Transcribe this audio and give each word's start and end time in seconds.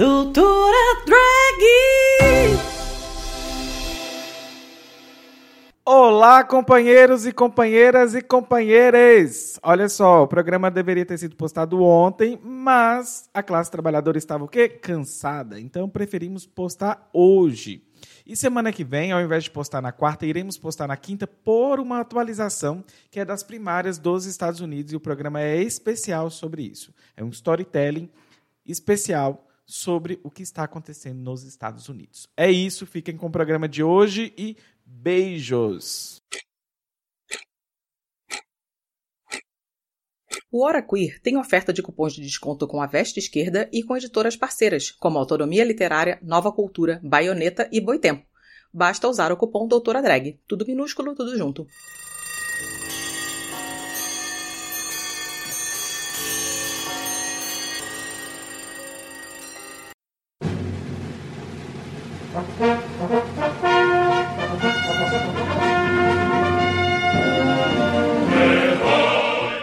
Doutora 0.00 1.04
Drag! 1.04 2.58
Olá, 5.84 6.42
companheiros 6.42 7.26
e 7.26 7.32
companheiras 7.34 8.14
e 8.14 8.22
companheiras! 8.22 9.60
Olha 9.62 9.90
só, 9.90 10.22
o 10.22 10.26
programa 10.26 10.70
deveria 10.70 11.04
ter 11.04 11.18
sido 11.18 11.36
postado 11.36 11.82
ontem, 11.82 12.40
mas 12.42 13.28
a 13.34 13.42
classe 13.42 13.70
trabalhadora 13.70 14.16
estava 14.16 14.42
o 14.42 14.48
quê? 14.48 14.70
Cansada. 14.70 15.60
Então 15.60 15.86
preferimos 15.86 16.46
postar 16.46 17.06
hoje. 17.12 17.84
E 18.24 18.34
semana 18.34 18.72
que 18.72 18.82
vem, 18.82 19.12
ao 19.12 19.20
invés 19.20 19.44
de 19.44 19.50
postar 19.50 19.82
na 19.82 19.92
quarta, 19.92 20.24
iremos 20.24 20.56
postar 20.56 20.88
na 20.88 20.96
quinta 20.96 21.26
por 21.26 21.78
uma 21.78 22.00
atualização 22.00 22.82
que 23.10 23.20
é 23.20 23.24
das 23.26 23.42
primárias 23.42 23.98
dos 23.98 24.24
Estados 24.24 24.62
Unidos 24.62 24.94
e 24.94 24.96
o 24.96 25.00
programa 25.00 25.42
é 25.42 25.60
especial 25.62 26.30
sobre 26.30 26.62
isso. 26.62 26.90
É 27.14 27.22
um 27.22 27.28
storytelling 27.28 28.08
especial 28.64 29.46
sobre 29.70 30.20
o 30.22 30.30
que 30.30 30.42
está 30.42 30.64
acontecendo 30.64 31.20
nos 31.20 31.44
Estados 31.44 31.88
Unidos. 31.88 32.28
É 32.36 32.50
isso, 32.50 32.86
fiquem 32.86 33.16
com 33.16 33.26
o 33.26 33.32
programa 33.32 33.68
de 33.68 33.82
hoje 33.82 34.34
e 34.36 34.56
beijos! 34.84 36.20
O 40.52 40.64
Hora 40.64 40.82
Queer 40.82 41.20
tem 41.20 41.36
oferta 41.36 41.72
de 41.72 41.80
cupons 41.80 42.12
de 42.12 42.22
desconto 42.22 42.66
com 42.66 42.82
a 42.82 42.86
Veste 42.86 43.20
Esquerda 43.20 43.68
e 43.72 43.84
com 43.84 43.96
editoras 43.96 44.36
parceiras, 44.36 44.90
como 44.90 45.18
Autonomia 45.18 45.62
Literária, 45.62 46.18
Nova 46.22 46.50
Cultura, 46.50 47.00
Baioneta 47.04 47.68
e 47.70 47.80
Boitempo. 47.80 48.26
Basta 48.72 49.08
usar 49.08 49.30
o 49.30 49.36
cupom 49.36 49.68
Doutora 49.68 50.02
Drag. 50.02 50.40
Tudo 50.48 50.66
minúsculo, 50.66 51.14
tudo 51.14 51.36
junto. 51.36 51.66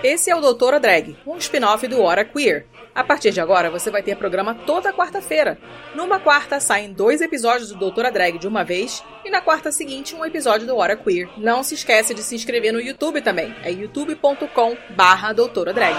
Esse 0.03 0.29
é 0.29 0.35
o 0.35 0.41
Doutora 0.41 0.79
Drag, 0.79 1.17
um 1.25 1.37
spin-off 1.37 1.87
do 1.87 2.01
Hora 2.01 2.23
Queer. 2.23 2.67
A 2.93 3.03
partir 3.03 3.31
de 3.31 3.41
agora, 3.41 3.69
você 3.69 3.89
vai 3.89 4.03
ter 4.03 4.15
programa 4.15 4.53
toda 4.53 4.93
quarta-feira. 4.93 5.57
Numa 5.95 6.19
quarta, 6.19 6.59
saem 6.59 6.93
dois 6.93 7.19
episódios 7.19 7.69
do 7.69 7.77
Doutora 7.77 8.11
Drag 8.11 8.37
de 8.37 8.47
uma 8.47 8.63
vez, 8.63 9.03
e 9.25 9.29
na 9.29 9.41
quarta 9.41 9.71
seguinte, 9.71 10.15
um 10.15 10.23
episódio 10.23 10.67
do 10.67 10.75
Hora 10.75 10.95
Queer. 10.95 11.29
Não 11.37 11.63
se 11.63 11.73
esquece 11.73 12.13
de 12.13 12.21
se 12.21 12.35
inscrever 12.35 12.71
no 12.71 12.79
YouTube 12.79 13.21
também. 13.21 13.55
É 13.63 13.71
youtube.com 13.71 14.77
barra 14.95 15.33
Doutora 15.33 15.73
Drag. 15.73 15.95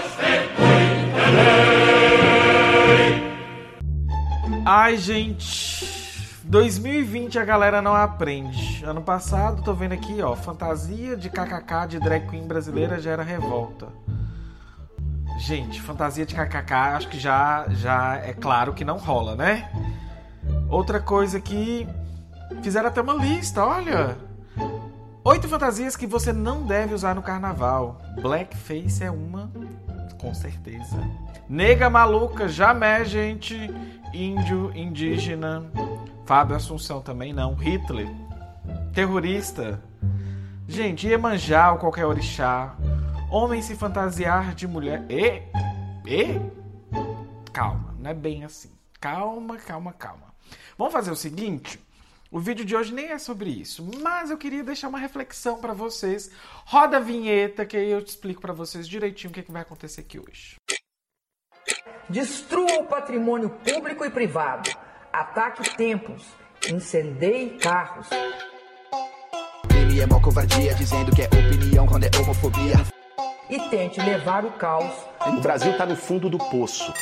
Ai, 4.64 4.96
gente... 4.96 6.07
2020 6.48 7.38
a 7.38 7.44
galera 7.44 7.82
não 7.82 7.94
aprende. 7.94 8.82
Ano 8.82 9.02
passado, 9.02 9.62
tô 9.62 9.74
vendo 9.74 9.92
aqui, 9.92 10.22
ó, 10.22 10.34
fantasia 10.34 11.14
de 11.14 11.28
kkk 11.28 11.86
de 11.86 12.00
drag 12.00 12.26
queen 12.26 12.46
brasileira 12.46 12.98
gera 12.98 13.22
revolta. 13.22 13.88
Gente, 15.38 15.80
fantasia 15.82 16.24
de 16.24 16.34
kkk 16.34 16.72
acho 16.72 17.08
que 17.08 17.18
já 17.18 17.66
já 17.68 18.16
é 18.16 18.32
claro 18.32 18.72
que 18.72 18.82
não 18.82 18.96
rola, 18.96 19.36
né? 19.36 19.70
Outra 20.70 20.98
coisa 21.00 21.38
que 21.38 21.86
fizeram 22.62 22.88
até 22.88 23.02
uma 23.02 23.14
lista, 23.14 23.62
olha. 23.62 24.16
Oito 25.24 25.46
fantasias 25.48 25.96
que 25.96 26.06
você 26.06 26.32
não 26.32 26.62
deve 26.62 26.94
usar 26.94 27.14
no 27.14 27.20
carnaval. 27.20 28.00
Blackface 28.22 29.04
é 29.04 29.10
uma, 29.10 29.50
com 30.18 30.32
certeza. 30.32 30.96
Nega 31.46 31.90
maluca, 31.90 32.48
jamais, 32.48 33.10
gente. 33.10 33.70
Índio, 34.14 34.72
indígena, 34.74 35.70
Fábio 36.28 36.56
Assunção 36.56 37.00
também 37.00 37.32
não. 37.32 37.54
Hitler. 37.54 38.06
Terrorista. 38.92 39.82
Gente, 40.68 41.06
Iemanjá 41.06 41.72
ou 41.72 41.78
qualquer 41.78 42.04
orixá. 42.04 42.76
Homem 43.30 43.62
se 43.62 43.74
fantasiar 43.74 44.54
de 44.54 44.68
mulher. 44.68 45.06
E? 45.08 45.40
E? 46.06 46.38
Calma, 47.50 47.94
não 47.98 48.10
é 48.10 48.12
bem 48.12 48.44
assim. 48.44 48.70
Calma, 49.00 49.56
calma, 49.56 49.90
calma. 49.94 50.34
Vamos 50.76 50.92
fazer 50.92 51.10
o 51.10 51.16
seguinte. 51.16 51.80
O 52.30 52.38
vídeo 52.38 52.62
de 52.62 52.76
hoje 52.76 52.92
nem 52.92 53.06
é 53.06 53.16
sobre 53.16 53.48
isso, 53.48 53.82
mas 54.02 54.30
eu 54.30 54.36
queria 54.36 54.62
deixar 54.62 54.88
uma 54.88 54.98
reflexão 54.98 55.58
para 55.58 55.72
vocês. 55.72 56.30
Roda 56.66 56.98
a 56.98 57.00
vinheta 57.00 57.64
que 57.64 57.74
aí 57.74 57.90
eu 57.90 58.04
te 58.04 58.08
explico 58.08 58.42
para 58.42 58.52
vocês 58.52 58.86
direitinho 58.86 59.30
o 59.30 59.32
que, 59.32 59.40
é 59.40 59.42
que 59.42 59.50
vai 59.50 59.62
acontecer 59.62 60.02
aqui 60.02 60.20
hoje. 60.20 60.56
Destrua 62.06 62.80
o 62.80 62.84
patrimônio 62.84 63.48
público 63.48 64.04
e 64.04 64.10
privado 64.10 64.87
ataque 65.12 65.76
templos, 65.76 66.26
incendeie 66.70 67.50
carros. 67.58 68.08
Ele 69.70 70.00
é 70.00 70.06
mó 70.06 70.20
covardia, 70.20 70.74
dizendo 70.74 71.14
que 71.14 71.22
é 71.22 71.26
opinião 71.26 71.86
quando 71.86 72.04
é 72.04 72.10
homofobia. 72.20 72.76
E 73.48 73.58
tente 73.70 74.00
levar 74.00 74.44
o 74.44 74.52
caos. 74.52 74.92
O 75.26 75.40
Brasil 75.40 75.76
tá 75.76 75.86
no 75.86 75.96
fundo 75.96 76.28
do 76.28 76.38
poço. 76.38 76.92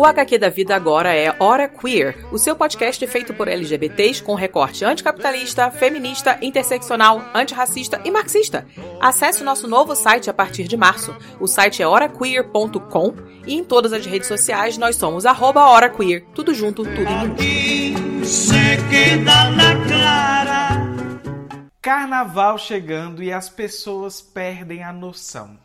O 0.00 0.06
HQ 0.06 0.38
da 0.38 0.48
Vida 0.48 0.74
agora 0.74 1.14
é 1.14 1.36
Hora 1.38 1.68
Queer, 1.68 2.26
o 2.32 2.38
seu 2.38 2.56
podcast 2.56 3.06
feito 3.06 3.34
por 3.34 3.46
LGBTs 3.46 4.22
com 4.22 4.34
recorte 4.34 4.82
anticapitalista, 4.82 5.70
feminista, 5.70 6.38
interseccional, 6.40 7.22
antirracista 7.34 8.00
e 8.02 8.10
marxista. 8.10 8.66
Acesse 8.98 9.42
o 9.42 9.44
nosso 9.44 9.68
novo 9.68 9.94
site 9.94 10.30
a 10.30 10.32
partir 10.32 10.66
de 10.66 10.74
março. 10.74 11.14
O 11.38 11.46
site 11.46 11.82
é 11.82 11.86
horaqueer.com 11.86 13.14
e 13.46 13.52
em 13.52 13.62
todas 13.62 13.92
as 13.92 14.06
redes 14.06 14.26
sociais 14.26 14.78
nós 14.78 14.96
somos 14.96 15.26
arroba 15.26 15.68
horaqueer. 15.68 16.24
Tudo 16.34 16.54
junto, 16.54 16.82
tudo 16.82 17.02
em 17.02 17.26
Carnaval 21.82 22.56
chegando 22.56 23.22
e 23.22 23.30
as 23.30 23.50
pessoas 23.50 24.22
perdem 24.22 24.82
a 24.82 24.94
noção. 24.94 25.58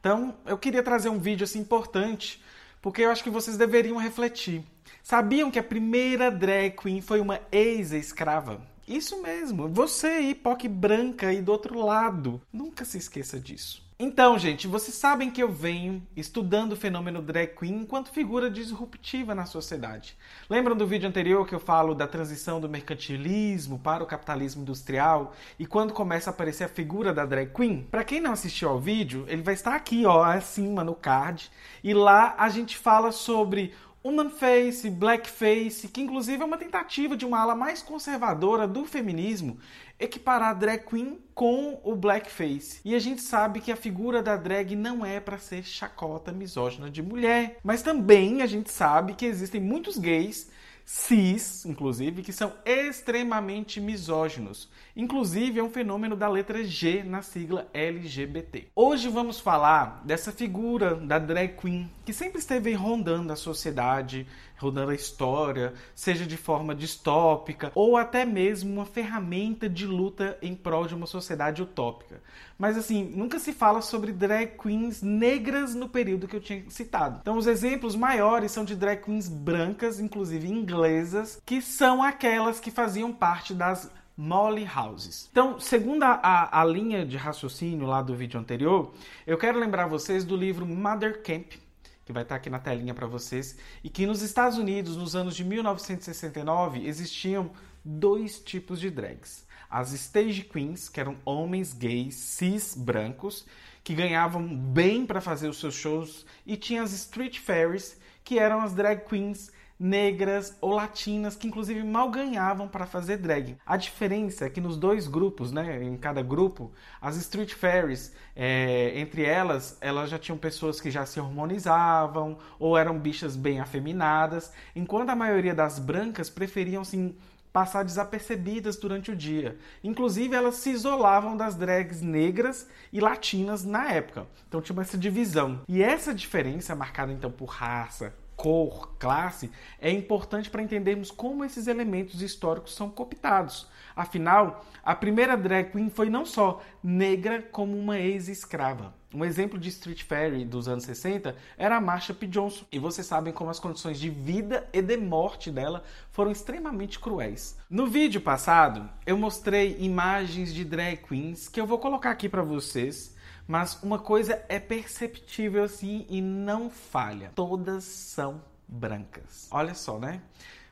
Então, 0.00 0.34
eu 0.46 0.56
queria 0.56 0.82
trazer 0.82 1.10
um 1.10 1.18
vídeo 1.18 1.44
assim 1.44 1.58
importante 1.58 2.40
porque 2.82 3.02
eu 3.02 3.10
acho 3.10 3.22
que 3.22 3.30
vocês 3.30 3.56
deveriam 3.56 3.96
refletir. 3.96 4.62
Sabiam 5.02 5.50
que 5.50 5.58
a 5.58 5.62
primeira 5.62 6.30
drag 6.30 6.72
queen 6.72 7.00
foi 7.00 7.20
uma 7.20 7.40
ex-escrava? 7.50 8.60
Isso 8.86 9.22
mesmo, 9.22 9.68
você 9.68 10.34
POC 10.34 10.68
branca 10.68 11.28
aí 11.28 11.40
do 11.40 11.52
outro 11.52 11.78
lado. 11.78 12.42
Nunca 12.52 12.84
se 12.84 12.98
esqueça 12.98 13.38
disso. 13.38 13.82
Então, 13.98 14.38
gente, 14.38 14.66
vocês 14.66 14.96
sabem 14.96 15.30
que 15.30 15.42
eu 15.42 15.52
venho 15.52 16.02
estudando 16.16 16.72
o 16.72 16.76
fenômeno 16.76 17.22
drag 17.22 17.54
queen 17.54 17.82
enquanto 17.82 18.10
figura 18.10 18.50
disruptiva 18.50 19.34
na 19.34 19.44
sociedade. 19.44 20.16
Lembram 20.48 20.74
do 20.74 20.86
vídeo 20.86 21.08
anterior 21.08 21.46
que 21.46 21.54
eu 21.54 21.60
falo 21.60 21.94
da 21.94 22.06
transição 22.06 22.60
do 22.60 22.68
mercantilismo 22.68 23.78
para 23.78 24.02
o 24.02 24.06
capitalismo 24.06 24.62
industrial 24.62 25.34
e 25.58 25.66
quando 25.66 25.92
começa 25.92 26.30
a 26.30 26.32
aparecer 26.32 26.64
a 26.64 26.68
figura 26.68 27.12
da 27.12 27.26
drag 27.26 27.52
queen? 27.52 27.86
Para 27.90 28.02
quem 28.02 28.20
não 28.20 28.32
assistiu 28.32 28.70
ao 28.70 28.80
vídeo, 28.80 29.24
ele 29.28 29.42
vai 29.42 29.54
estar 29.54 29.74
aqui, 29.74 30.04
ó, 30.06 30.24
acima 30.24 30.82
no 30.82 30.94
card, 30.94 31.50
e 31.84 31.92
lá 31.94 32.34
a 32.38 32.48
gente 32.48 32.78
fala 32.78 33.12
sobre 33.12 33.72
Human 34.04 34.30
Face, 34.30 34.90
Blackface, 34.90 35.86
que 35.88 36.00
inclusive 36.00 36.42
é 36.42 36.44
uma 36.44 36.58
tentativa 36.58 37.16
de 37.16 37.24
uma 37.24 37.40
ala 37.40 37.54
mais 37.54 37.82
conservadora 37.82 38.66
do 38.66 38.84
feminismo 38.84 39.58
equiparar 39.98 40.50
a 40.50 40.54
drag 40.54 40.84
queen 40.84 41.18
com 41.34 41.80
o 41.84 41.94
blackface. 41.94 42.80
E 42.84 42.94
a 42.94 42.98
gente 42.98 43.22
sabe 43.22 43.60
que 43.60 43.70
a 43.70 43.76
figura 43.76 44.20
da 44.20 44.36
drag 44.36 44.74
não 44.74 45.06
é 45.06 45.20
para 45.20 45.38
ser 45.38 45.62
chacota 45.62 46.32
misógina 46.32 46.90
de 46.90 47.00
mulher, 47.00 47.58
mas 47.62 47.82
também 47.82 48.42
a 48.42 48.46
gente 48.46 48.72
sabe 48.72 49.14
que 49.14 49.24
existem 49.24 49.60
muitos 49.60 49.96
gays 49.96 50.50
cis, 50.84 51.64
inclusive, 51.64 52.22
que 52.22 52.32
são 52.32 52.52
extremamente 52.64 53.80
misóginos. 53.80 54.68
Inclusive, 54.96 55.60
é 55.60 55.62
um 55.62 55.70
fenômeno 55.70 56.16
da 56.16 56.28
letra 56.28 56.64
G 56.64 57.02
na 57.02 57.22
sigla 57.22 57.68
LGBT. 57.72 58.68
Hoje 58.74 59.08
vamos 59.08 59.40
falar 59.40 60.02
dessa 60.04 60.32
figura 60.32 60.96
da 60.96 61.18
drag 61.18 61.56
queen 61.56 61.90
que 62.04 62.12
sempre 62.12 62.38
esteve 62.38 62.72
rondando 62.72 63.32
a 63.32 63.36
sociedade, 63.36 64.26
rondando 64.56 64.90
a 64.92 64.94
história, 64.94 65.74
seja 65.94 66.24
de 66.24 66.36
forma 66.36 66.74
distópica 66.74 67.72
ou 67.74 67.96
até 67.96 68.24
mesmo 68.24 68.72
uma 68.72 68.86
ferramenta 68.86 69.68
de 69.68 69.86
luta 69.86 70.38
em 70.40 70.54
prol 70.54 70.86
de 70.86 70.94
uma 70.94 71.06
sociedade 71.06 71.62
utópica. 71.62 72.22
Mas 72.58 72.76
assim, 72.76 73.04
nunca 73.04 73.38
se 73.38 73.52
fala 73.52 73.82
sobre 73.82 74.12
drag 74.12 74.56
queens 74.56 75.02
negras 75.02 75.74
no 75.74 75.88
período 75.88 76.28
que 76.28 76.36
eu 76.36 76.40
tinha 76.40 76.64
citado. 76.68 77.18
Então, 77.20 77.36
os 77.36 77.46
exemplos 77.46 77.96
maiores 77.96 78.52
são 78.52 78.64
de 78.64 78.76
drag 78.76 79.02
queens 79.02 79.28
brancas, 79.28 79.98
inclusive 79.98 80.48
inglesas, 80.48 81.42
que 81.44 81.60
são 81.60 82.02
aquelas 82.02 82.60
que 82.60 82.70
faziam 82.70 83.12
parte 83.12 83.52
das 83.52 83.90
Molly 84.16 84.68
Houses. 84.76 85.28
Então, 85.30 85.58
segundo 85.58 86.02
a, 86.04 86.60
a, 86.60 86.64
linha 86.64 87.04
de 87.04 87.16
raciocínio 87.16 87.86
lá 87.86 88.02
do 88.02 88.14
vídeo 88.14 88.38
anterior, 88.38 88.92
eu 89.26 89.38
quero 89.38 89.58
lembrar 89.58 89.86
vocês 89.86 90.24
do 90.24 90.36
livro 90.36 90.66
Mother 90.66 91.22
Camp, 91.22 91.54
que 92.04 92.12
vai 92.12 92.22
estar 92.22 92.36
aqui 92.36 92.50
na 92.50 92.58
telinha 92.58 92.94
para 92.94 93.06
vocês, 93.06 93.56
e 93.82 93.88
que 93.88 94.06
nos 94.06 94.22
Estados 94.22 94.58
Unidos, 94.58 94.96
nos 94.96 95.14
anos 95.14 95.36
de 95.36 95.44
1969, 95.44 96.86
existiam 96.86 97.50
dois 97.84 98.40
tipos 98.40 98.80
de 98.80 98.90
drags. 98.90 99.46
As 99.70 99.92
stage 99.92 100.42
queens, 100.42 100.88
que 100.88 101.00
eram 101.00 101.16
homens 101.24 101.72
gays 101.72 102.14
cis 102.14 102.74
brancos, 102.74 103.46
que 103.82 103.94
ganhavam 103.94 104.54
bem 104.56 105.06
para 105.06 105.20
fazer 105.20 105.48
os 105.48 105.58
seus 105.58 105.74
shows, 105.74 106.26
e 106.46 106.56
tinha 106.56 106.82
as 106.82 106.92
street 106.92 107.38
fairies, 107.38 107.96
que 108.22 108.38
eram 108.38 108.60
as 108.60 108.74
drag 108.74 109.04
queens 109.08 109.50
negras 109.82 110.56
ou 110.60 110.70
latinas 110.70 111.34
que 111.34 111.48
inclusive 111.48 111.82
mal 111.82 112.08
ganhavam 112.08 112.68
para 112.68 112.86
fazer 112.86 113.16
drag. 113.16 113.58
A 113.66 113.76
diferença 113.76 114.44
é 114.44 114.50
que 114.50 114.60
nos 114.60 114.76
dois 114.76 115.08
grupos, 115.08 115.50
né, 115.50 115.82
em 115.82 115.96
cada 115.96 116.22
grupo, 116.22 116.70
as 117.00 117.16
street 117.16 117.52
fairies, 117.54 118.14
é, 118.36 118.92
entre 118.94 119.24
elas, 119.24 119.76
elas 119.80 120.08
já 120.08 120.20
tinham 120.20 120.38
pessoas 120.38 120.80
que 120.80 120.88
já 120.88 121.04
se 121.04 121.18
hormonizavam 121.18 122.38
ou 122.60 122.78
eram 122.78 122.96
bichas 122.96 123.34
bem 123.34 123.58
afeminadas, 123.58 124.52
enquanto 124.76 125.10
a 125.10 125.16
maioria 125.16 125.54
das 125.54 125.80
brancas 125.80 126.30
preferiam 126.30 126.82
assim 126.82 127.16
passar 127.52 127.84
desapercebidas 127.84 128.76
durante 128.76 129.10
o 129.10 129.16
dia. 129.16 129.58
Inclusive, 129.84 130.34
elas 130.34 130.54
se 130.56 130.70
isolavam 130.70 131.36
das 131.36 131.54
drags 131.54 132.00
negras 132.00 132.66
e 132.92 133.00
latinas 133.00 133.64
na 133.64 133.90
época. 133.90 134.26
Então 134.48 134.62
tinha 134.62 134.80
essa 134.80 134.96
divisão. 134.96 135.60
E 135.68 135.82
essa 135.82 136.14
diferença, 136.14 136.74
marcada 136.74 137.12
então 137.12 137.30
por 137.30 137.46
raça, 137.46 138.14
cor, 138.42 138.96
classe, 138.98 139.52
é 139.80 139.88
importante 139.88 140.50
para 140.50 140.64
entendermos 140.64 141.12
como 141.12 141.44
esses 141.44 141.68
elementos 141.68 142.20
históricos 142.20 142.74
são 142.74 142.90
cooptados. 142.90 143.68
Afinal, 143.94 144.64
a 144.82 144.96
primeira 144.96 145.36
drag 145.36 145.70
queen 145.70 145.88
foi 145.88 146.10
não 146.10 146.26
só 146.26 146.60
negra, 146.82 147.40
como 147.40 147.78
uma 147.78 148.00
ex-escrava. 148.00 148.92
Um 149.14 149.24
exemplo 149.24 149.60
de 149.60 149.68
street 149.68 150.02
fairy 150.02 150.44
dos 150.44 150.66
anos 150.66 150.82
60 150.82 151.36
era 151.56 151.76
a 151.76 151.80
Marsha 151.80 152.12
P. 152.12 152.26
Johnson. 152.26 152.64
E 152.72 152.80
vocês 152.80 153.06
sabem 153.06 153.32
como 153.32 153.48
as 153.48 153.60
condições 153.60 154.00
de 154.00 154.10
vida 154.10 154.68
e 154.72 154.82
de 154.82 154.96
morte 154.96 155.48
dela 155.48 155.84
foram 156.10 156.32
extremamente 156.32 156.98
cruéis. 156.98 157.56
No 157.70 157.86
vídeo 157.86 158.20
passado, 158.20 158.90
eu 159.06 159.16
mostrei 159.16 159.76
imagens 159.78 160.52
de 160.52 160.64
drag 160.64 160.96
queens 160.96 161.48
que 161.48 161.60
eu 161.60 161.66
vou 161.66 161.78
colocar 161.78 162.10
aqui 162.10 162.28
para 162.28 162.42
vocês. 162.42 163.14
Mas 163.52 163.78
uma 163.82 163.98
coisa 163.98 164.42
é 164.48 164.58
perceptível 164.58 165.62
assim 165.62 166.06
e 166.08 166.22
não 166.22 166.70
falha: 166.70 167.32
todas 167.34 167.84
são 167.84 168.40
brancas. 168.66 169.46
Olha 169.50 169.74
só, 169.74 169.98
né? 169.98 170.22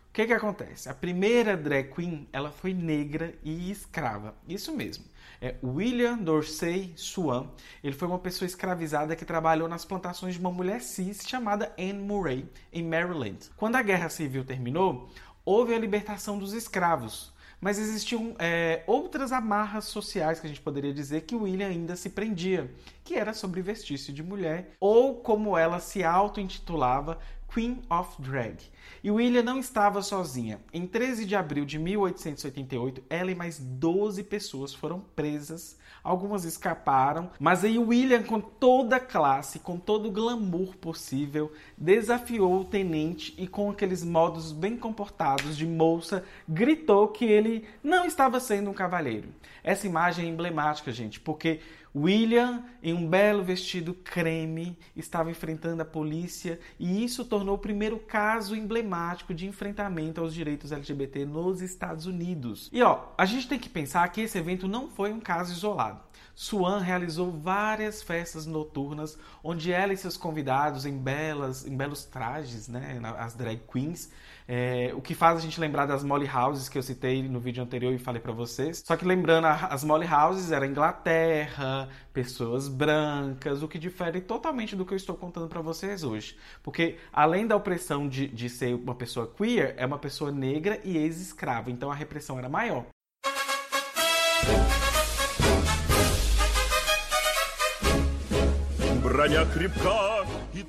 O 0.09 0.13
que 0.15 0.27
que 0.27 0.33
acontece? 0.33 0.89
A 0.89 0.95
primeira 0.95 1.59
drag 1.59 1.93
queen, 1.95 2.27
ela 2.33 2.51
foi 2.51 2.73
negra 2.73 3.35
e 3.45 3.71
escrava. 3.71 4.35
Isso 4.49 4.75
mesmo. 4.75 5.05
É 5.43 5.57
William 5.63 6.17
Dorsey 6.17 6.95
Swan. 6.97 7.49
Ele 7.85 7.95
foi 7.95 8.09
uma 8.09 8.19
pessoa 8.19 8.47
escravizada 8.47 9.15
que 9.15 9.27
trabalhou 9.27 9.69
nas 9.69 9.85
plantações 9.85 10.37
de 10.37 10.41
uma 10.41 10.51
mulher 10.51 10.81
cis 10.81 11.21
chamada 11.27 11.75
Anne 11.79 12.03
Murray, 12.03 12.49
em 12.73 12.83
Maryland. 12.83 13.51
Quando 13.59 13.77
a 13.77 13.83
Guerra 13.83 14.09
Civil 14.09 14.43
terminou, 14.43 15.11
houve 15.45 15.75
a 15.75 15.79
libertação 15.79 16.39
dos 16.39 16.55
escravos. 16.55 17.31
Mas 17.61 17.79
existiam 17.79 18.35
é, 18.39 18.83
outras 18.87 19.33
amarras 19.33 19.85
sociais 19.85 20.41
que 20.41 20.47
a 20.47 20.49
gente 20.49 20.63
poderia 20.63 20.95
dizer 20.95 21.23
que 21.23 21.37
William 21.37 21.69
ainda 21.69 21.95
se 21.95 22.09
prendia, 22.09 22.73
que 23.05 23.15
era 23.15 23.35
sobre 23.35 23.61
vestir-se 23.61 24.13
de 24.13 24.23
mulher, 24.23 24.77
ou 24.81 25.17
como 25.17 25.59
ela 25.59 25.79
se 25.79 26.03
auto-intitulava, 26.03 27.19
Queen 27.53 27.83
of 27.91 28.23
Drag. 28.23 28.57
E 29.03 29.11
William 29.11 29.43
não 29.43 29.59
estava 29.59 30.03
sozinha. 30.03 30.61
Em 30.73 30.87
13 30.87 31.25
de 31.25 31.35
abril 31.35 31.65
de 31.65 31.79
1888, 31.79 33.03
ela 33.11 33.31
e 33.33 33.35
mais 33.35 33.59
12 33.59 34.23
pessoas 34.23 34.73
foram 34.73 35.01
presas. 35.01 35.77
Algumas 36.03 36.45
escaparam, 36.45 37.31
mas 37.39 37.65
aí 37.65 37.79
William, 37.79 38.23
com 38.23 38.41
toda 38.41 38.97
a 38.97 39.01
classe, 39.01 39.59
com 39.59 39.79
todo 39.79 40.09
o 40.09 40.13
glamour 40.13 40.77
possível, 40.77 41.53
desafiou 41.77 42.61
o 42.61 42.65
tenente 42.65 43.35
e, 43.37 43.47
com 43.47 43.69
aqueles 43.69 44.03
modos 44.03 44.53
bem 44.53 44.77
comportados 44.77 45.57
de 45.57 45.67
moça, 45.67 46.25
gritou 46.49 47.09
que 47.09 47.25
ele 47.25 47.67
não 47.83 48.07
estava 48.07 48.39
sendo 48.39 48.71
um 48.71 48.75
cavalheiro. 48.75 49.29
Essa 49.63 49.87
imagem 49.87 50.25
é 50.25 50.29
emblemática, 50.29 50.91
gente, 50.91 51.21
porque 51.21 51.61
William, 51.95 52.65
em 52.83 52.95
um 52.95 53.09
belo 53.09 53.43
vestido 53.43 53.95
creme, 53.95 54.79
estava 54.95 55.31
enfrentando 55.31 55.83
a 55.83 55.85
polícia 55.85 56.59
e 56.79 57.05
isso 57.05 57.25
tornou 57.25 57.57
o 57.57 57.59
primeiro 57.59 57.99
caso 57.99 58.55
emblemático 58.55 59.35
de 59.35 59.47
enfrentamento 59.47 60.21
aos 60.21 60.33
direitos 60.33 60.73
LGBT 60.73 61.25
nos 61.25 61.61
Estados 61.61 62.07
Unidos. 62.07 62.69
E 62.73 62.83
ó, 62.83 63.07
a 63.19 63.25
gente 63.25 63.49
tem 63.49 63.59
que 63.59 63.69
pensar 63.69 64.07
que 64.09 64.21
esse 64.21 64.39
evento 64.39 64.69
não 64.69 64.89
foi 64.89 65.13
um 65.13 65.21
caso 65.21 65.53
isolado. 65.53 66.01
Swan 66.35 66.79
realizou 66.79 67.31
várias 67.31 68.03
festas 68.03 68.47
noturnas 68.47 69.19
onde 69.43 69.73
ela 69.73 69.93
e 69.93 69.97
seus 69.97 70.17
convidados 70.17 70.87
em 70.87 70.97
belas, 70.97 71.67
em 71.67 71.77
belos 71.77 72.05
trajes, 72.05 72.67
né, 72.69 73.01
as 73.19 73.35
drag 73.35 73.61
queens, 73.71 74.11
é, 74.53 74.93
o 74.97 75.01
que 75.01 75.15
faz 75.15 75.39
a 75.39 75.41
gente 75.41 75.61
lembrar 75.61 75.87
das 75.87 76.03
Molly 76.03 76.29
Houses 76.29 76.69
que 76.69 76.77
eu 76.77 76.83
citei 76.83 77.23
no 77.29 77.39
vídeo 77.39 77.63
anterior 77.63 77.93
e 77.93 77.99
falei 77.99 78.21
para 78.21 78.33
vocês. 78.33 78.83
Só 78.85 78.97
que 78.97 79.05
lembrando, 79.05 79.47
as 79.47 79.85
Molly 79.85 80.09
Houses 80.13 80.51
era 80.51 80.67
Inglaterra, 80.67 81.80
pessoas 82.13 82.69
brancas, 82.69 83.63
o 83.63 83.69
que 83.69 83.79
difere 83.79 84.21
totalmente 84.21 84.75
do 84.77 84.85
que 84.85 84.93
eu 84.93 84.97
estou 84.97 85.17
contando 85.17 85.49
para 85.49 85.61
vocês 85.61 86.03
hoje. 86.03 86.37
Porque 86.63 86.97
além 87.13 87.47
da 87.47 87.57
opressão 87.57 88.09
de, 88.09 88.27
de 88.29 88.49
ser 88.49 88.75
uma 88.75 88.95
pessoa 88.95 89.27
queer, 89.27 89.75
é 89.77 89.87
uma 89.87 89.99
pessoa 89.99 90.31
negra 90.31 90.81
e 90.85 90.97
ex-escrava. 90.97 91.71
Então 91.71 91.91
a 91.91 91.95
repressão 91.95 92.39
era 92.39 92.49
maior. 92.49 92.87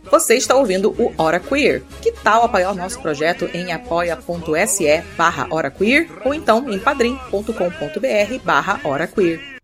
Você 0.09 0.35
está 0.35 0.55
ouvindo 0.55 0.91
o 0.91 1.13
Hora 1.17 1.39
Queer. 1.39 1.83
Que 2.01 2.11
tal 2.11 2.43
apoiar 2.43 2.71
o 2.71 2.75
nosso 2.75 3.01
projeto 3.01 3.45
em 3.53 3.71
apoia.se 3.71 5.01
barra 5.15 5.47
Hora 5.49 5.71
Queer 5.71 6.09
ou 6.25 6.33
então 6.33 6.69
em 6.71 6.79
padrim.com.br 6.79 8.43
barra 8.43 8.81
Hora 8.83 9.07
Queer. 9.07 9.60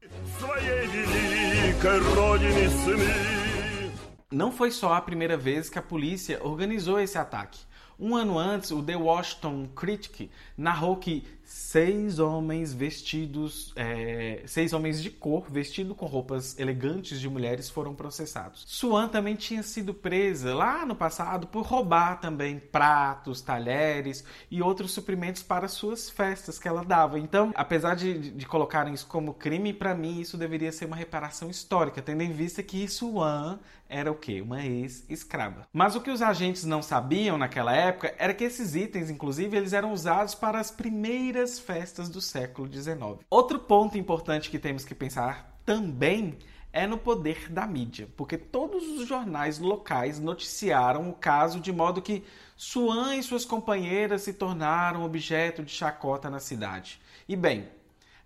Não 4.32 4.52
foi 4.52 4.72
só 4.72 4.94
a 4.94 5.02
primeira 5.02 5.38
vez 5.38 5.70
que 5.70 5.78
a 5.78 5.82
polícia 5.82 6.40
organizou 6.44 7.00
esse 7.00 7.20
ataque. 7.20 7.60
Um 8.00 8.16
ano 8.16 8.38
antes, 8.38 8.72
o 8.72 8.82
The 8.82 8.96
Washington 8.96 9.68
Critic 9.76 10.32
narrou 10.58 10.98
que 10.98 11.24
seis 11.48 12.20
homens 12.20 12.74
vestidos, 12.74 13.72
é, 13.78 14.44
seis 14.46 14.74
homens 14.74 15.02
de 15.02 15.10
cor 15.10 15.50
vestidos 15.50 15.96
com 15.96 16.06
roupas 16.06 16.60
elegantes 16.60 17.22
de 17.22 17.30
mulheres 17.30 17.70
foram 17.70 17.96
processados. 17.96 18.66
Swan 18.68 19.08
também 19.08 19.34
tinha 19.34 19.64
sido 19.64 19.94
presa 19.94 20.54
lá 20.54 20.86
no 20.86 20.94
passado 20.94 21.48
por 21.48 21.66
roubar 21.66 22.20
também 22.20 22.60
pratos, 22.60 23.40
talheres 23.40 24.26
e 24.52 24.62
outros 24.62 24.92
suprimentos 24.92 25.42
para 25.42 25.69
suas 25.69 26.10
festas 26.10 26.60
que 26.60 26.68
ela 26.68 26.83
dava. 26.83 27.18
Então, 27.18 27.54
apesar 27.56 27.95
de, 27.95 28.31
de 28.31 28.45
colocarem 28.45 28.94
isso 28.94 29.07
como 29.07 29.33
crime, 29.33 29.71
para 29.71 29.95
mim 29.95 30.19
isso 30.19 30.36
deveria 30.36 30.74
ser 30.74 30.83
uma 30.83 30.98
reparação 30.98 31.50
histórica, 31.50 32.02
tendo 32.02 32.24
em 32.24 32.31
vista 32.31 32.62
que 32.62 32.86
Swan 32.90 33.57
era 33.90 34.12
o 34.12 34.16
que? 34.16 34.42
Uma 34.42 34.66
ex-escrava. 34.66 35.68
Mas 35.71 35.95
o 35.95 36.02
que 36.02 36.12
os 36.12 36.21
agentes 36.21 36.66
não 36.66 36.81
sabiam 36.81 37.38
naquela 37.38 37.74
época 37.74 38.14
era 38.18 38.33
que 38.33 38.44
esses 38.44 38.76
itens, 38.76 39.10
inclusive, 39.10 39.56
eles 39.56 39.74
eram 39.74 39.94
usados 39.94 40.36
para 40.36 40.60
as 40.60 40.69
primeiras 40.69 41.37
primeiras 41.38 41.60
festas 41.60 42.10
do 42.10 42.20
século 42.20 42.72
XIX. 42.72 43.24
Outro 43.30 43.60
ponto 43.60 43.98
importante 43.98 44.50
que 44.50 44.58
temos 44.58 44.84
que 44.84 44.96
pensar 44.96 45.60
também 45.64 46.38
é 46.74 46.88
no 46.88 46.98
poder 46.98 47.52
da 47.52 47.68
mídia, 47.68 48.10
porque 48.18 48.38
todos 48.38 48.84
os 48.84 49.08
jornais 49.08 49.60
locais 49.60 50.20
noticiaram 50.20 51.10
o 51.10 51.14
caso 51.14 51.60
de 51.60 51.72
modo 51.72 52.02
que 52.02 52.24
Swan 52.56 53.16
e 53.16 53.24
suas 53.24 53.46
companheiras 53.46 54.24
se 54.24 54.34
tornaram 54.34 55.06
objeto 55.06 55.64
de 55.64 55.72
chacota 55.72 56.30
na 56.30 56.40
cidade. 56.40 57.00
E 57.28 57.36
bem, 57.36 57.70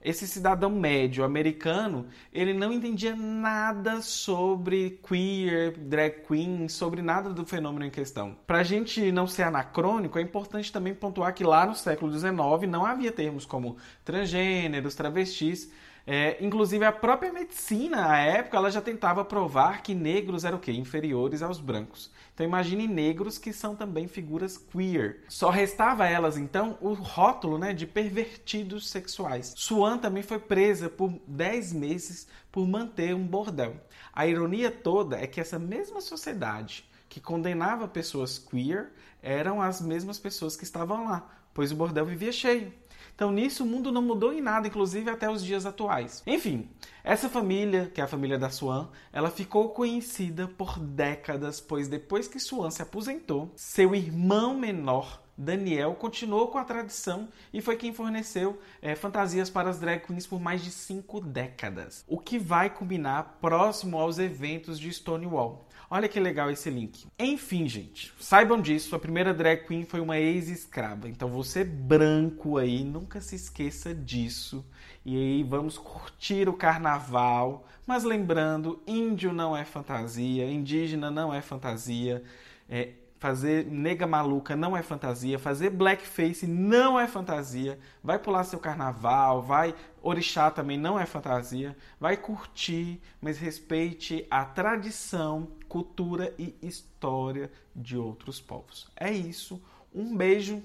esse 0.04 0.28
cidadão 0.28 0.70
médio 0.70 1.24
americano, 1.24 2.08
ele 2.34 2.54
não 2.54 2.72
entendia 2.74 3.16
nada 3.16 4.02
sobre 4.02 5.00
queer, 5.08 5.78
drag 5.78 6.24
queen, 6.28 6.68
sobre 6.68 7.02
nada 7.02 7.30
do 7.30 7.46
fenômeno 7.46 7.86
em 7.86 7.90
questão. 7.90 8.36
Para 8.48 8.60
a 8.60 8.64
gente 8.64 9.12
não 9.12 9.28
ser 9.28 9.44
anacrônico, 9.44 10.18
é 10.18 10.22
importante 10.22 10.72
também 10.72 10.94
pontuar 10.94 11.34
que 11.34 11.44
lá 11.44 11.66
no 11.66 11.76
século 11.76 12.12
XIX 12.12 12.34
não 12.68 12.86
havia 12.86 13.12
termos 13.12 13.46
como 13.46 13.78
transgêneros, 14.04 14.96
travestis, 14.96 15.72
é, 16.06 16.44
inclusive 16.44 16.84
a 16.84 16.92
própria 16.92 17.32
medicina, 17.32 18.10
à 18.10 18.18
época, 18.18 18.58
ela 18.58 18.72
já 18.72 18.82
tentava 18.82 19.24
provar 19.24 19.84
que 19.84 19.94
negros 19.94 20.44
eram 20.44 20.58
o 20.58 20.60
quê? 20.60 20.72
Inferiores 20.72 21.42
aos 21.42 21.60
brancos. 21.60 22.12
Então 22.34 22.46
imagine 22.46 22.88
negros 22.88 23.38
que 23.38 23.54
são 23.54 23.76
também 23.76 24.08
figuras 24.08 24.58
queer. 24.58 25.22
Só 25.30 25.50
restava 25.50 26.04
a 26.04 26.10
elas 26.10 26.38
então 26.38 26.78
o 26.82 26.94
rótulo 26.94 27.58
né, 27.58 27.74
de 27.74 27.86
pervertidos 27.86 28.90
sexuais. 28.90 29.54
Swan 29.56 29.98
também 29.98 30.24
foi 30.24 30.40
presa 30.40 30.90
por 30.90 31.14
10 31.28 31.74
meses 31.74 32.28
por 32.52 32.68
manter 32.68 33.14
um 33.14 33.26
bordel. 33.26 33.76
A 34.12 34.26
ironia 34.26 34.72
toda 34.72 35.18
é 35.18 35.28
que 35.28 35.40
essa 35.40 35.60
mesma 35.60 36.02
sociedade 36.02 36.90
que 37.08 37.20
condenava 37.20 37.88
pessoas 37.88 38.40
queer 38.40 38.92
eram 39.22 39.62
as 39.62 39.82
mesmas 39.82 40.18
pessoas 40.18 40.56
que 40.56 40.64
estavam 40.64 41.06
lá, 41.06 41.30
pois 41.54 41.72
o 41.72 41.76
bordel 41.76 42.06
vivia 42.06 42.32
cheio. 42.32 42.74
Então 43.22 43.32
nisso 43.32 43.64
o 43.64 43.68
mundo 43.68 43.92
não 43.92 44.02
mudou 44.02 44.34
em 44.34 44.42
nada, 44.42 44.68
inclusive 44.68 45.08
até 45.08 45.30
os 45.30 45.46
dias 45.46 45.64
atuais. 45.64 46.24
Enfim, 46.26 46.68
essa 47.04 47.30
família, 47.30 47.86
que 47.94 48.02
é 48.02 48.04
a 48.04 48.08
família 48.08 48.36
da 48.36 48.50
Swan, 48.50 48.90
ela 49.14 49.30
ficou 49.30 49.70
conhecida 49.70 50.48
por 50.48 50.80
décadas, 50.80 51.62
pois 51.62 51.88
depois 51.88 52.28
que 52.28 52.40
Swan 52.40 52.72
se 52.72 52.82
aposentou, 52.82 53.52
seu 53.56 53.94
irmão 53.94 54.58
menor 54.58 55.22
Daniel 55.42 55.96
continuou 55.96 56.50
com 56.50 56.60
a 56.60 56.64
tradição 56.64 57.28
e 57.52 57.62
foi 57.62 57.76
quem 57.76 57.92
forneceu 57.92 58.62
é, 58.80 58.96
fantasias 58.96 59.50
para 59.50 59.70
as 59.70 59.80
drag 59.80 60.06
queens 60.06 60.28
por 60.28 60.40
mais 60.40 60.64
de 60.64 60.70
cinco 60.70 61.20
décadas, 61.20 62.06
o 62.08 62.20
que 62.20 62.38
vai 62.38 62.70
culminar 62.70 63.38
próximo 63.42 63.98
aos 63.98 64.20
eventos 64.20 64.80
de 64.80 64.94
Stonewall. 64.94 65.68
Olha 65.90 66.08
que 66.08 66.20
legal 66.20 66.50
esse 66.50 66.70
link. 66.70 67.08
Enfim, 67.20 67.68
gente, 67.68 68.14
saibam 68.20 68.62
disso, 68.62 68.96
a 68.96 69.00
primeira 69.00 69.34
drag 69.34 69.66
queen 69.66 69.84
foi 69.84 70.00
uma 70.00 70.18
ex-escrava. 70.18 71.10
Então 71.10 71.28
você 71.28 71.64
branco 71.64 72.58
aí, 72.58 72.84
nunca 72.84 73.20
se 73.20 73.36
esqueça 73.36 73.94
disso. 73.94 74.64
E 75.04 75.18
aí 75.18 75.44
vamos 75.44 75.78
curtir 75.78 76.48
o 76.48 76.54
carnaval, 76.54 77.68
mas 77.86 78.04
lembrando, 78.04 78.82
índio 78.86 79.34
não 79.34 79.58
é 79.58 79.66
fantasia, 79.66 80.50
indígena 80.50 81.10
não 81.10 81.34
é 81.34 81.42
fantasia. 81.42 82.24
É, 82.70 82.92
Fazer 83.22 83.68
nega 83.68 84.08
maluca 84.08 84.56
não 84.56 84.76
é 84.76 84.82
fantasia, 84.82 85.38
fazer 85.38 85.70
blackface 85.70 86.48
não 86.48 87.00
é 87.00 87.08
fantasia. 87.08 87.78
Vai 88.04 88.18
pular 88.18 88.44
seu 88.44 88.58
carnaval, 88.58 89.44
vai 89.44 89.76
orixá 90.02 90.50
também 90.50 90.76
não 90.76 91.00
é 91.00 91.06
fantasia. 91.06 91.78
Vai 92.00 92.18
curtir, 92.18 93.00
mas 93.22 93.38
respeite 93.38 94.26
a 94.28 94.44
tradição, 94.44 95.50
cultura 95.70 96.34
e 96.40 96.58
história 96.64 97.52
de 97.76 97.96
outros 97.96 98.42
povos. 98.42 98.90
É 98.96 99.12
isso. 99.12 99.62
Um 99.94 100.18
beijo 100.18 100.64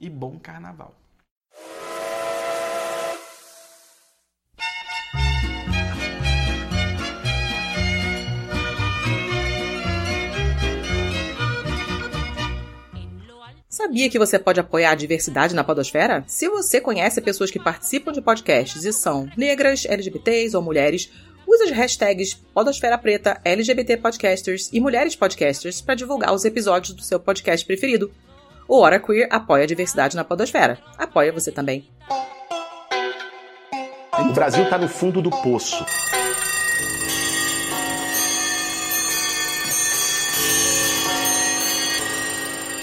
e 0.00 0.08
bom 0.08 0.38
carnaval. 0.38 0.94
Sabia 13.86 14.10
que 14.10 14.18
você 14.18 14.36
pode 14.36 14.58
apoiar 14.58 14.90
a 14.90 14.94
diversidade 14.96 15.54
na 15.54 15.62
podosfera? 15.62 16.24
Se 16.26 16.48
você 16.48 16.80
conhece 16.80 17.20
pessoas 17.20 17.52
que 17.52 17.60
participam 17.60 18.10
de 18.10 18.20
podcasts 18.20 18.84
e 18.84 18.92
são 18.92 19.30
negras, 19.36 19.86
LGBTs 19.86 20.56
ou 20.56 20.62
mulheres, 20.62 21.08
use 21.46 21.62
as 21.62 21.70
hashtags 21.70 22.34
Podosfera 22.52 22.98
Preta, 22.98 23.40
LGBT 23.44 23.98
Podcasters 23.98 24.70
e 24.72 24.80
Mulheres 24.80 25.14
Podcasters 25.14 25.80
para 25.80 25.94
divulgar 25.94 26.34
os 26.34 26.44
episódios 26.44 26.96
do 26.96 27.02
seu 27.02 27.20
podcast 27.20 27.64
preferido. 27.64 28.10
O 28.66 28.80
Hora 28.80 28.98
Queer 28.98 29.28
apoia 29.30 29.62
a 29.62 29.68
diversidade 29.68 30.16
na 30.16 30.24
podosfera. 30.24 30.80
Apoia 30.98 31.32
você 31.32 31.52
também. 31.52 31.88
O 34.18 34.32
Brasil 34.32 34.64
está 34.64 34.78
no 34.78 34.88
fundo 34.88 35.22
do 35.22 35.30
poço. 35.30 35.86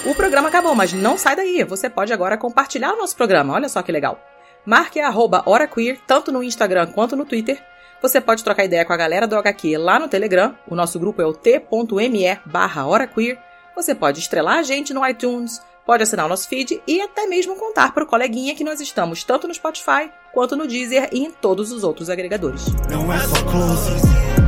O 0.06 0.14
programa 0.14 0.48
acabou, 0.48 0.74
mas 0.74 0.92
não 0.92 1.16
sai 1.16 1.34
daí. 1.34 1.64
Você 1.64 1.88
pode 1.88 2.12
agora 2.12 2.36
compartilhar 2.36 2.92
o 2.92 2.96
nosso 2.98 3.16
programa. 3.16 3.54
Olha 3.54 3.70
só 3.70 3.80
que 3.82 3.90
legal. 3.90 4.20
Marque 4.66 5.00
a 5.00 5.10
HoraQueer, 5.10 5.98
tanto 6.06 6.30
no 6.30 6.42
Instagram 6.42 6.88
quanto 6.88 7.16
no 7.16 7.24
Twitter. 7.24 7.62
Você 8.02 8.20
pode 8.20 8.44
trocar 8.44 8.66
ideia 8.66 8.84
com 8.84 8.92
a 8.92 8.98
galera 8.98 9.26
do 9.26 9.34
HQ 9.34 9.78
lá 9.78 9.98
no 9.98 10.06
Telegram. 10.06 10.54
O 10.68 10.74
nosso 10.74 10.98
grupo 10.98 11.22
é 11.22 11.24
o 11.24 11.32
t.me 11.32 12.38
barra 12.44 12.86
HoraQueer. 12.86 13.38
Você 13.74 13.94
pode 13.94 14.20
estrelar 14.20 14.58
a 14.58 14.62
gente 14.62 14.92
no 14.92 15.06
iTunes, 15.08 15.60
pode 15.86 16.02
assinar 16.02 16.26
o 16.26 16.28
nosso 16.28 16.48
feed 16.48 16.82
e 16.86 17.00
até 17.00 17.26
mesmo 17.26 17.56
contar 17.56 17.94
para 17.94 18.04
o 18.04 18.06
coleguinha 18.06 18.54
que 18.54 18.62
nós 18.62 18.80
estamos 18.80 19.24
tanto 19.24 19.48
no 19.48 19.54
Spotify 19.54 20.10
quanto 20.34 20.54
no 20.54 20.66
Deezer 20.66 21.08
e 21.12 21.24
em 21.24 21.30
todos 21.30 21.72
os 21.72 21.82
outros 21.82 22.10
agregadores. 22.10 22.66
Não 22.90 23.10
é 23.10 23.18
só 23.20 23.42
close, 23.44 23.90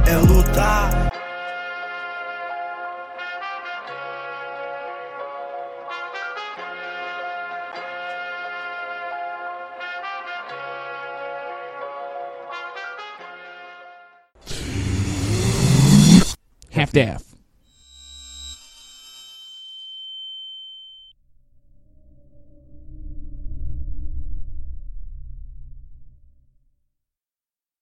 é 0.07 0.17
lutar. 0.19 1.16
staff. 16.97 17.36